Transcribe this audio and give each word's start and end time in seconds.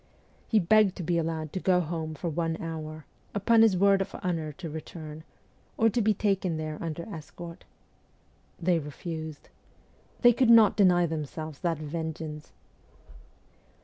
He 0.47 0.57
begged 0.59 0.95
to 0.95 1.03
be 1.03 1.19
allowed 1.19 1.53
to 1.53 1.59
go 1.59 1.79
home 1.79 2.15
for 2.15 2.27
one 2.27 2.57
hour, 2.59 3.05
upon 3.35 3.61
his 3.61 3.77
word 3.77 4.01
of 4.01 4.15
honour 4.15 4.51
to 4.53 4.67
return, 4.67 5.23
or 5.77 5.91
to 5.91 6.01
be 6.01 6.11
taken 6.11 6.57
there 6.57 6.79
under 6.81 7.03
escort. 7.13 7.65
They 8.59 8.79
refused. 8.79 9.49
They 10.21 10.33
could 10.33 10.49
not 10.49 10.75
deny 10.75 11.05
themselves 11.05 11.59
that 11.59 11.77
vengeance. 11.77 12.51